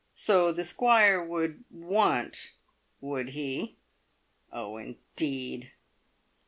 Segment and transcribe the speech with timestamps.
[0.15, 2.53] (So the Squire would "want,"
[3.01, 3.75] would he?
[4.51, 5.73] Oh, indeed!)